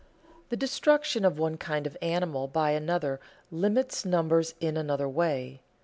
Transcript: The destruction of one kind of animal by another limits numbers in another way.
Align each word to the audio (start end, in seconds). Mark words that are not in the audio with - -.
The 0.49 0.57
destruction 0.57 1.23
of 1.23 1.37
one 1.37 1.57
kind 1.57 1.85
of 1.85 1.95
animal 2.01 2.47
by 2.47 2.71
another 2.71 3.19
limits 3.51 4.03
numbers 4.03 4.55
in 4.59 4.75
another 4.75 5.07
way. 5.07 5.61